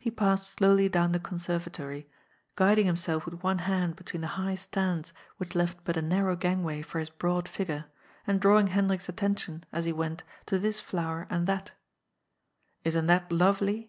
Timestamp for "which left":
5.36-5.84